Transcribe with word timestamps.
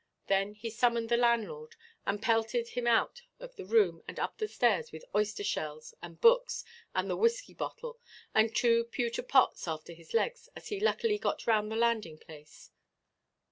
Then 0.25 0.55
he 0.55 0.71
summoned 0.71 1.09
the 1.09 1.15
landlord, 1.17 1.75
and 2.07 2.19
pelted 2.23 2.69
him 2.69 2.87
out 2.87 3.21
of 3.39 3.55
the 3.55 3.67
room 3.67 4.01
and 4.07 4.19
up 4.19 4.39
the 4.39 4.47
stairs 4.47 4.91
with 4.91 5.05
oyster–shells, 5.13 5.93
the 6.01 6.09
books, 6.09 6.65
and 6.95 7.07
the 7.07 7.15
whisky–bottle, 7.15 7.99
and 8.33 8.55
two 8.55 8.85
pewter–pots 8.85 9.67
after 9.67 9.93
his 9.93 10.15
legs, 10.15 10.49
as 10.55 10.69
he 10.69 10.79
luckily 10.79 11.19
got 11.19 11.45
round 11.45 11.71
the 11.71 11.75
landing–place. 11.75 12.71